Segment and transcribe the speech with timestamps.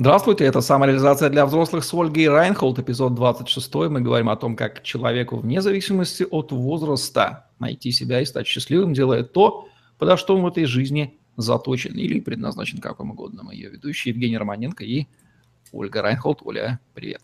[0.00, 3.74] Здравствуйте, это «Самореализация для взрослых» с Ольгой Райнхолд, эпизод 26.
[3.90, 8.94] Мы говорим о том, как человеку вне зависимости от возраста найти себя и стать счастливым,
[8.94, 9.68] делая то,
[9.98, 13.42] подо что он в этой жизни заточен или предназначен как вам угодно.
[13.42, 15.06] Мы ее ведущие Евгений Романенко и
[15.70, 16.40] Ольга Райнхолд.
[16.46, 17.20] Оля, привет.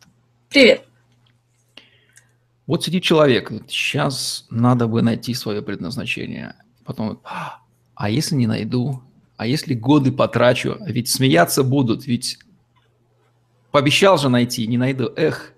[0.50, 0.84] Привет.
[2.66, 6.56] Вот сидит человек, сейчас надо бы найти свое предназначение.
[6.84, 7.22] Потом,
[7.94, 9.02] а если не найду?
[9.38, 10.76] А если годы потрачу?
[10.86, 12.38] Ведь смеяться будут, ведь
[13.76, 15.12] Пообещал же найти, не найду.
[15.16, 15.52] Эх.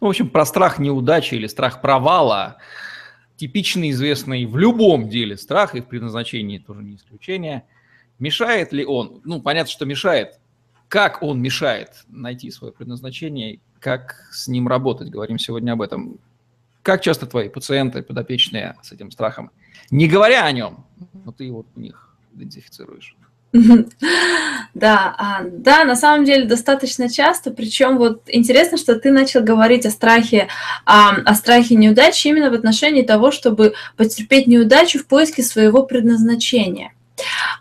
[0.00, 2.58] Ну, в общем, про страх неудачи или страх провала.
[3.34, 7.64] Типичный, известный в любом деле страх, и в предназначении тоже не исключение.
[8.20, 9.22] Мешает ли он?
[9.24, 10.38] Ну, понятно, что мешает.
[10.86, 16.20] Как он мешает найти свое предназначение, как с ним работать, говорим сегодня об этом.
[16.82, 19.50] Как часто твои пациенты, подопечные с этим страхом,
[19.90, 20.86] не говоря о нем,
[21.24, 23.16] но ты его у них идентифицируешь?
[24.74, 27.52] Да, а, да, на самом деле достаточно часто.
[27.52, 30.48] Причем вот интересно, что ты начал говорить о страхе,
[30.84, 36.92] о, о страхе неудачи именно в отношении того, чтобы потерпеть неудачу в поиске своего предназначения.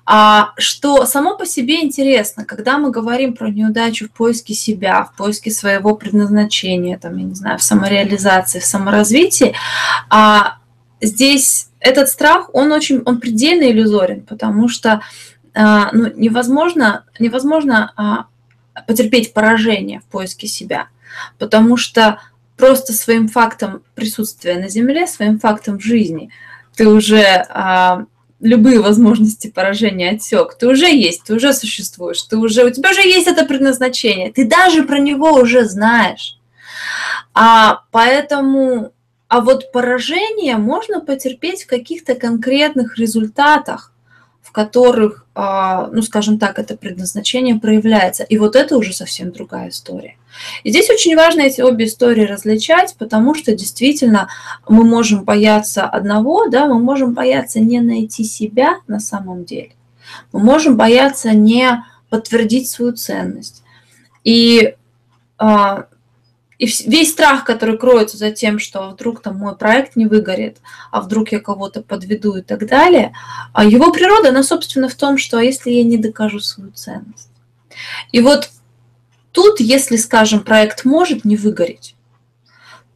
[0.05, 5.15] А, что само по себе интересно, когда мы говорим про неудачу в поиске себя, в
[5.15, 9.53] поиске своего предназначения, там, я не знаю, в самореализации, в саморазвитии,
[10.09, 10.57] а,
[10.99, 15.01] здесь этот страх, он очень, он предельно иллюзорен, потому что а,
[15.55, 18.25] ну, невозможно, невозможно а,
[18.87, 20.87] потерпеть поражение в поиске себя,
[21.37, 22.19] потому что
[22.57, 26.31] просто своим фактом присутствия на Земле, своим фактом жизни,
[26.75, 28.05] ты уже а,
[28.43, 30.55] любые возможности поражения отсек.
[30.55, 34.45] Ты уже есть, ты уже существуешь, ты уже, у тебя уже есть это предназначение, ты
[34.45, 36.37] даже про него уже знаешь.
[37.33, 38.91] А, поэтому,
[39.27, 43.92] а вот поражение можно потерпеть в каких-то конкретных результатах,
[44.43, 48.23] в которых, а, ну, скажем так, это предназначение проявляется.
[48.23, 50.17] И вот это уже совсем другая история.
[50.63, 54.27] И здесь очень важно эти обе истории различать, потому что действительно
[54.67, 59.71] мы можем бояться одного, да, мы можем бояться не найти себя на самом деле.
[60.31, 63.63] Мы можем бояться не подтвердить свою ценность.
[64.23, 64.75] И
[65.37, 65.85] а,
[66.63, 70.59] и весь страх, который кроется за тем, что вдруг там мой проект не выгорит,
[70.91, 73.13] а вдруг я кого-то подведу и так далее,
[73.51, 77.29] а его природа, она, собственно, в том, что а если я не докажу свою ценность.
[78.13, 78.49] И вот
[79.33, 81.97] тут, если, скажем, проект может не выгореть,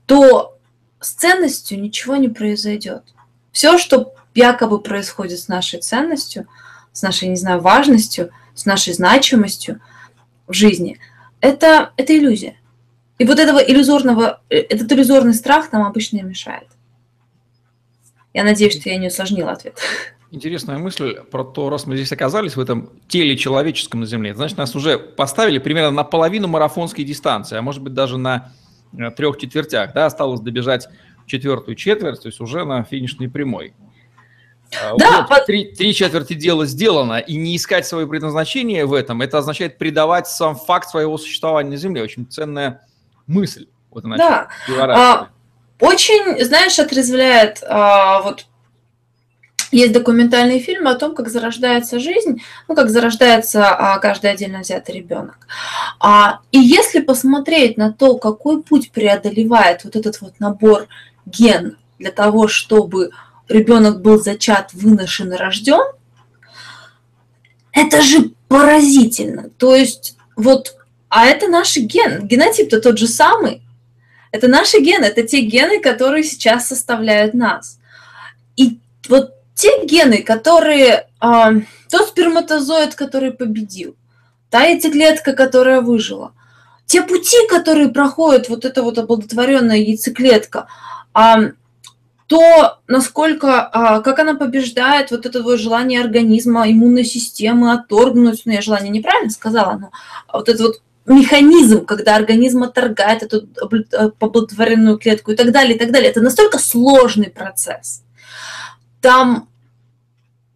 [0.05, 0.57] то
[1.01, 3.03] с ценностью ничего не произойдет.
[3.51, 6.47] Все, что якобы происходит с нашей ценностью,
[6.93, 9.81] с нашей, не знаю, важностью, с нашей значимостью
[10.47, 11.01] в жизни,
[11.41, 12.56] это, это иллюзия.
[13.17, 16.67] И вот этого иллюзорного, э, этот иллюзорный страх нам обычно и мешает.
[18.33, 19.79] Я надеюсь, что я не усложнила ответ.
[20.29, 24.57] Интересная мысль про то, раз мы здесь оказались в этом теле человеческом на Земле, значит,
[24.57, 28.51] нас уже поставили примерно на половину марафонской дистанции, а может быть даже на
[28.97, 30.89] э, трех четвертях, да, осталось добежать
[31.25, 33.73] четвертую четверть, то есть уже на финишной прямой.
[34.83, 35.45] А, да, вот, под...
[35.45, 40.27] три, три четверти дела сделано, и не искать свое предназначение в этом, это означает предавать
[40.27, 42.03] сам факт своего существования на Земле.
[42.03, 42.85] Очень ценная
[43.27, 43.67] мысль.
[43.91, 44.47] Вот она да.
[44.69, 45.29] А,
[45.79, 48.45] очень, знаешь, отрезвляет а, вот
[49.71, 54.95] есть документальный фильм о том, как зарождается жизнь, ну, как зарождается а, каждый отдельно взятый
[54.95, 55.47] ребенок.
[55.99, 60.87] А, и если посмотреть на то, какой путь преодолевает вот этот вот набор
[61.25, 63.11] ген для того, чтобы
[63.49, 65.85] ребенок был зачат, выношен и рожден,
[67.73, 69.49] это же поразительно.
[69.57, 70.76] То есть вот
[71.09, 72.21] а это наши гены.
[72.23, 73.61] Генотип-то тот же самый.
[74.31, 77.79] Это наши гены, это те гены, которые сейчас составляют нас.
[78.55, 78.79] И
[79.09, 81.07] вот те гены, которые...
[81.19, 81.53] А,
[81.89, 83.95] тот сперматозоид, который победил,
[84.49, 86.33] та яйцеклетка, которая выжила,
[86.85, 90.67] те пути, которые проходит вот эта вот оплодотворенная яйцеклетка,
[91.13, 91.51] а,
[92.27, 98.51] то насколько, а, как она побеждает вот это вот желание организма, иммунной системы отторгнуть, ну
[98.51, 99.91] я желание неправильно сказала, но
[100.31, 103.47] вот это вот механизм, когда организм отторгает эту
[103.91, 106.09] оплодотворенную клетку и так далее, и так далее.
[106.09, 108.03] Это настолько сложный процесс.
[109.01, 109.47] Там,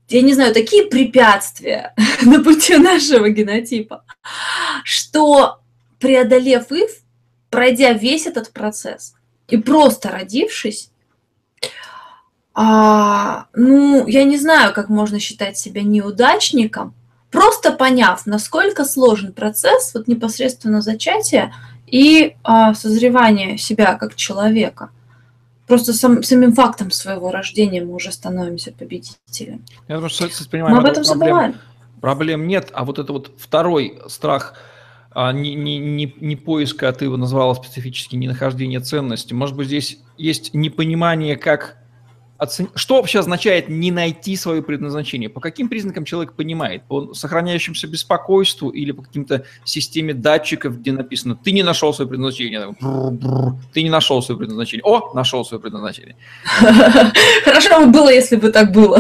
[0.10, 4.04] я не знаю, такие препятствия на пути нашего генотипа,
[4.84, 5.60] что
[6.00, 6.90] преодолев их,
[7.50, 9.14] пройдя весь этот процесс
[9.48, 10.90] и просто родившись,
[12.54, 16.94] а, ну, я не знаю, как можно считать себя неудачником,
[17.32, 21.54] просто поняв, насколько сложен процесс вот непосредственно зачатия
[21.88, 24.90] и а, созревания себя как человека.
[25.68, 29.64] Просто сам, самим фактом своего рождения мы уже становимся победителем.
[29.88, 31.56] Я думаю, что, понимаем, мы об этом проблем, забываем.
[32.02, 34.56] Проблем нет, а вот это вот второй страх
[35.12, 39.34] а, не, не, не, не поиска, а ты его назвала специфически не нахождение ценности.
[39.34, 41.78] Может быть, здесь есть непонимание, как
[42.42, 42.70] оцен...
[42.74, 45.30] Что вообще означает не найти свое предназначение?
[45.30, 46.84] По каким признакам человек понимает?
[46.84, 52.76] По сохраняющемуся беспокойству или по каким-то системе датчиков, где написано «ты не нашел свое предназначение»,
[53.74, 56.16] «ты не нашел свое предназначение», «о, нашел свое предназначение».
[57.46, 59.00] Хорошо бы было, если бы так было.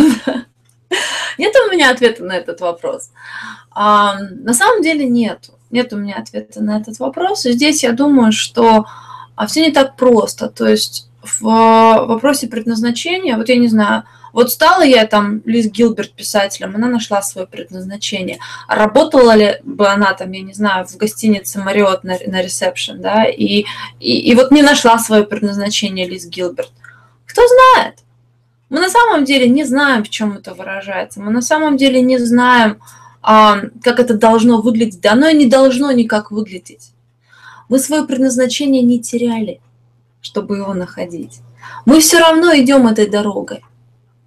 [1.37, 3.09] Нет у меня ответа на этот вопрос.
[3.71, 5.49] А, на самом деле нет.
[5.71, 7.45] Нет у меня ответа на этот вопрос.
[7.45, 8.85] И здесь я думаю, что
[9.35, 10.49] а, все не так просто.
[10.49, 14.03] То есть в вопросе предназначения, вот я не знаю,
[14.33, 18.39] вот стала я там Лиз Гилберт писателем, она нашла свое предназначение.
[18.67, 23.01] А работала ли бы она там, я не знаю, в гостинице Мариот на, на ресепшн,
[23.01, 23.65] да, и,
[23.99, 26.71] и, и вот не нашла свое предназначение Лиз Гилберт.
[27.25, 27.95] Кто знает?
[28.69, 31.19] Мы на самом деле не знаем, в чем это выражается.
[31.19, 32.79] Мы на самом деле не знаем,
[33.21, 35.01] а, как это должно выглядеть.
[35.01, 36.91] Да оно и не должно никак выглядеть.
[37.67, 39.59] Мы свое предназначение не теряли
[40.21, 41.41] чтобы его находить.
[41.85, 43.61] Мы все равно идем этой дорогой.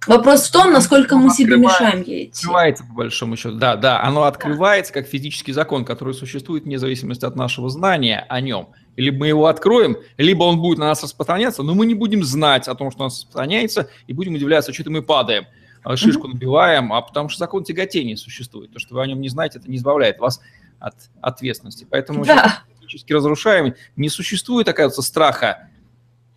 [0.07, 2.41] Вопрос в том, насколько мы себе мешаем ей идти.
[2.41, 3.55] Открывается, по большому счету.
[3.55, 8.39] Да, да, оно открывается как физический закон, который существует вне зависимости от нашего знания о
[8.39, 8.69] нем.
[8.97, 12.67] Либо мы его откроем, либо он будет на нас распространяться, но мы не будем знать
[12.67, 15.47] о том, что он распространяется, и будем удивляться, что-то мы падаем,
[15.83, 18.71] а шишку набиваем, а потому что закон тяготения существует.
[18.71, 20.39] То, что вы о нем не знаете, это не избавляет вас
[20.79, 21.87] от ответственности.
[21.89, 22.63] Поэтому да.
[22.79, 23.73] физически разрушаем.
[23.95, 25.69] Не существует, оказывается, страха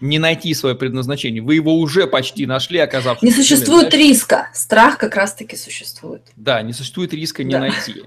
[0.01, 1.43] не найти свое предназначение.
[1.43, 3.23] Вы его уже почти нашли, оказавшись...
[3.23, 4.07] Не существует знаешь?
[4.07, 4.51] риска.
[4.55, 6.23] Страх как раз-таки существует.
[6.37, 7.61] Да, не существует риска не да.
[7.61, 8.05] найти.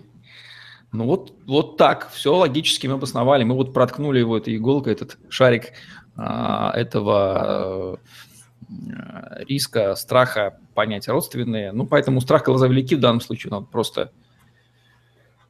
[0.92, 3.44] Ну вот, вот так, все логически мы обосновали.
[3.44, 5.74] Мы вот проткнули его этой иголкой, этот шарик
[6.16, 11.72] а, этого а, риска, страха, понятия родственные.
[11.72, 13.52] Ну, поэтому страх глаза велики в данном случае.
[13.52, 14.12] Надо просто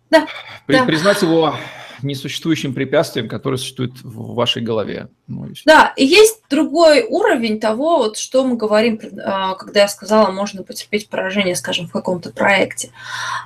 [0.10, 0.28] да,
[0.68, 0.86] при, да.
[0.86, 1.56] признать его
[2.04, 5.10] несуществующим препятствием, которое существует в вашей голове.
[5.28, 9.88] Ну, и да, и есть другой уровень того, вот, что мы говорим, а, когда я
[9.88, 12.92] сказала, можно потерпеть поражение, скажем, в каком-то проекте.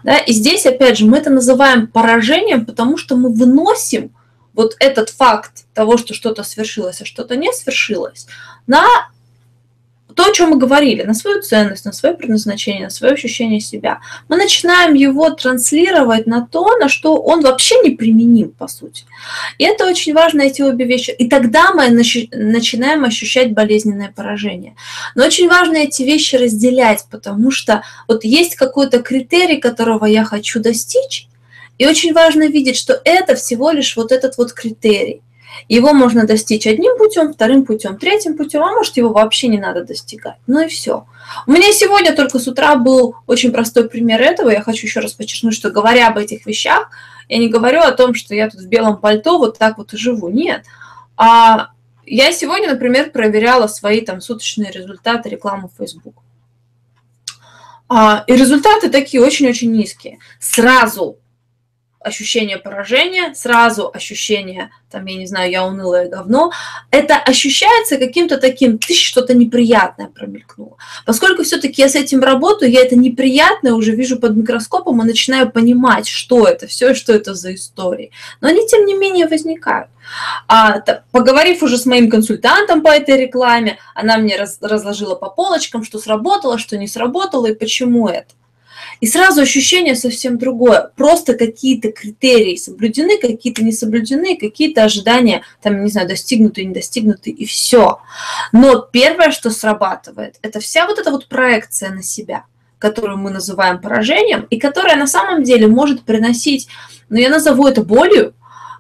[0.03, 4.15] Да, и здесь, опять же, мы это называем поражением, потому что мы выносим
[4.53, 8.27] вот этот факт того, что что-то свершилось, а что-то не свершилось,
[8.67, 8.85] на
[10.15, 13.99] то, о чем мы говорили, на свою ценность, на свое предназначение, на свое ощущение себя,
[14.29, 19.03] мы начинаем его транслировать на то, на что он вообще не применим, по сути.
[19.57, 21.11] И это очень важно, эти обе вещи.
[21.11, 24.75] И тогда мы начинаем ощущать болезненное поражение.
[25.15, 30.61] Но очень важно эти вещи разделять, потому что вот есть какой-то критерий, которого я хочу
[30.61, 31.27] достичь,
[31.77, 35.21] и очень важно видеть, что это всего лишь вот этот вот критерий.
[35.67, 39.83] Его можно достичь одним путем, вторым путем, третьим путем, а может его вообще не надо
[39.83, 40.35] достигать.
[40.47, 41.05] Ну и все.
[41.47, 44.49] У меня сегодня только с утра был очень простой пример этого.
[44.49, 46.89] Я хочу еще раз подчеркнуть, что говоря об этих вещах,
[47.27, 49.97] я не говорю о том, что я тут в белом пальто вот так вот и
[49.97, 50.29] живу.
[50.29, 50.65] Нет.
[51.17, 51.69] А
[52.05, 56.15] я сегодня, например, проверяла свои там суточные результаты рекламы в Facebook.
[57.87, 60.19] А, и результаты такие очень-очень низкие.
[60.39, 61.17] Сразу
[62.05, 66.51] ощущение поражения, сразу ощущение, там, я не знаю, я унылое говно,
[66.91, 70.77] это ощущается каким-то таким, ты что-то неприятное промелькнуло.
[71.05, 75.51] Поскольку все-таки я с этим работаю, я это неприятное уже вижу под микроскопом и начинаю
[75.51, 78.11] понимать, что это все, что это за истории.
[78.39, 79.89] Но они, тем не менее, возникают.
[80.47, 80.81] А,
[81.11, 85.97] поговорив уже с моим консультантом по этой рекламе, она мне раз, разложила по полочкам, что
[85.97, 88.35] сработало, что не сработало и почему это.
[89.01, 90.91] И сразу ощущение совсем другое.
[90.95, 97.29] Просто какие-то критерии соблюдены, какие-то не соблюдены, какие-то ожидания, там, не знаю, достигнуты, не достигнуты,
[97.29, 97.99] и все.
[98.51, 102.45] Но первое, что срабатывает, это вся вот эта вот проекция на себя,
[102.79, 106.67] которую мы называем поражением, и которая на самом деле может приносить,
[107.09, 108.33] ну, я назову это болью,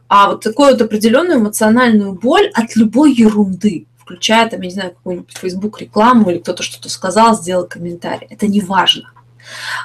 [0.07, 4.91] а вот такую вот определенную эмоциональную боль от любой ерунды включая, там, я не знаю,
[4.91, 8.27] какую-нибудь Facebook рекламу или кто-то что-то сказал, сделал комментарий.
[8.29, 9.11] Это не важно.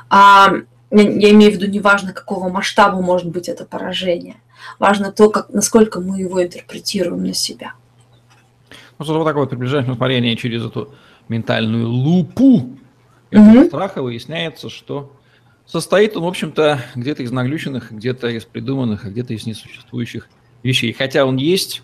[0.09, 0.53] А,
[0.91, 4.37] я имею в виду, неважно, какого масштаба может быть это поражение.
[4.79, 7.75] Важно то, как, насколько мы его интерпретируем на себя.
[8.99, 10.93] Ну, вот такое вот приближаем смотрение через эту
[11.29, 12.77] ментальную лупу
[13.31, 13.67] этого угу.
[13.67, 15.17] страха выясняется, что
[15.65, 20.29] состоит он, в общем-то, где-то из наглюченных, где-то из придуманных, а где-то из несуществующих
[20.63, 20.93] вещей.
[20.93, 21.83] Хотя он есть,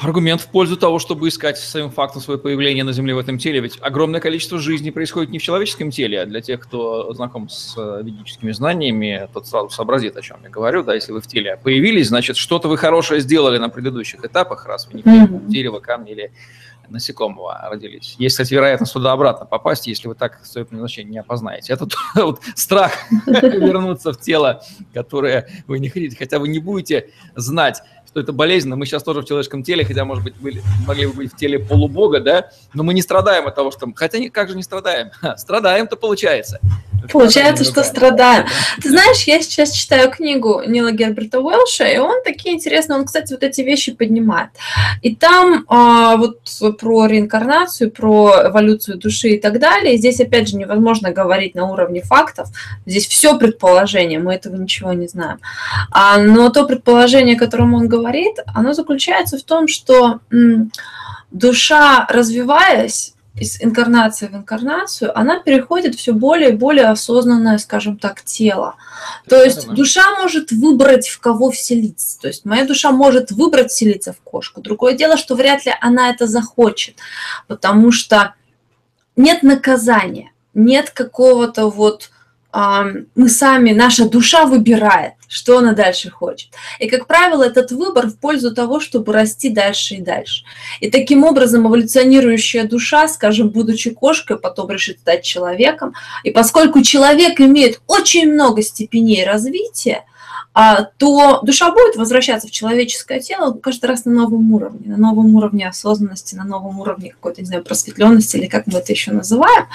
[0.00, 3.60] аргумент в пользу того, чтобы искать своим фактом свое появление на Земле в этом теле.
[3.60, 7.74] Ведь огромное количество жизни происходит не в человеческом теле, а для тех, кто знаком с
[7.76, 10.82] э, ведическими знаниями, тот сразу сообразит, о чем я говорю.
[10.82, 14.86] Да, если вы в теле появились, значит, что-то вы хорошее сделали на предыдущих этапах, раз
[14.86, 15.46] вы не mm-hmm.
[15.46, 16.32] дерево, камни или
[16.90, 18.16] насекомого родились.
[18.18, 21.72] Есть, кстати, вероятность туда-обратно попасть, если вы так свое предназначение не опознаете.
[21.72, 22.92] Это вот страх
[23.26, 26.16] вернуться в тело, которое вы не хотите.
[26.16, 28.74] Хотя вы не будете знать, что это болезненно.
[28.74, 31.60] Мы сейчас тоже в человеческом теле, хотя, может быть, были, могли бы быть в теле
[31.60, 33.88] полубога, да, но мы не страдаем от того, что...
[33.94, 35.10] Хотя как же не страдаем?
[35.36, 36.60] Страдаем-то получается.
[37.12, 38.46] Получается, что страдаем.
[38.82, 43.32] Ты знаешь, я сейчас читаю книгу Нила Герберта Уэлша, и он такие интересные, он, кстати,
[43.32, 44.50] вот эти вещи поднимает.
[45.02, 46.40] И там а, вот
[46.78, 49.94] про реинкарнацию, про эволюцию души и так далее.
[49.94, 52.48] И здесь, опять же, невозможно говорить на уровне фактов.
[52.86, 55.38] Здесь все предположение, мы этого ничего не знаем.
[55.90, 60.70] А, но то предположение, о котором он говорит, оно заключается в том, что м,
[61.30, 68.22] душа, развиваясь, из инкарнации в инкарнацию, она переходит все более и более осознанное, скажем так,
[68.22, 68.76] тело.
[69.28, 72.20] То есть душа может выбрать, в кого вселиться.
[72.20, 74.60] То есть моя душа может выбрать вселиться в кошку.
[74.60, 76.96] Другое дело, что вряд ли она это захочет,
[77.48, 78.34] потому что
[79.16, 82.10] нет наказания, нет какого-то вот
[82.52, 86.50] мы сами, наша душа выбирает, что она дальше хочет.
[86.80, 90.44] И, как правило, этот выбор в пользу того, чтобы расти дальше и дальше.
[90.80, 95.94] И таким образом эволюционирующая душа, скажем, будучи кошкой, потом решит стать человеком.
[96.24, 100.04] И поскольку человек имеет очень много степеней развития,
[100.52, 105.68] то душа будет возвращаться в человеческое тело каждый раз на новом уровне, на новом уровне
[105.68, 109.66] осознанности, на новом уровне какой-то, не знаю, просветленности или как мы это еще называем.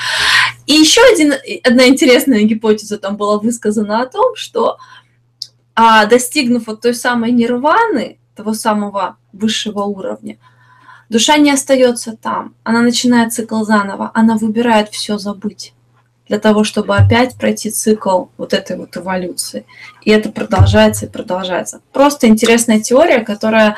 [0.65, 4.77] И еще один, одна интересная гипотеза там была высказана о том, что
[5.75, 10.37] а, достигнув вот той самой нирваны, того самого высшего уровня,
[11.09, 15.74] душа не остается там, она начинает цикл заново, она выбирает все забыть
[16.27, 19.65] для того, чтобы опять пройти цикл вот этой вот эволюции.
[20.03, 21.81] И это продолжается и продолжается.
[21.93, 23.77] Просто интересная теория, которая,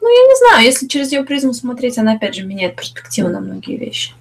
[0.00, 3.40] ну, я не знаю, если через ее призму смотреть, она опять же меняет перспективу на
[3.40, 4.12] многие вещи.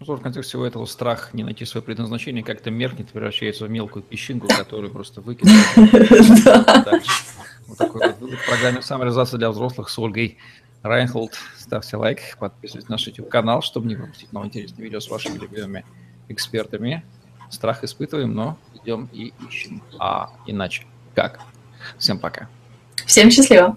[0.00, 4.02] Ну, в контексте всего этого страх не найти свое предназначение как-то меркнет, превращается в мелкую
[4.02, 7.02] песчинку, которую просто выкидывают.
[7.66, 10.38] Вот такой вот в программе «Самореализация для взрослых» с Ольгой
[10.82, 11.34] Райнхолд.
[11.58, 15.84] Ставьте лайк, подписывайтесь на наш YouTube-канал, чтобы не пропустить новые интересные видео с вашими любимыми
[16.28, 17.04] экспертами.
[17.50, 19.82] Страх испытываем, но идем и ищем.
[19.98, 21.40] А иначе как?
[21.98, 22.48] Всем пока.
[23.06, 23.76] Всем счастливо.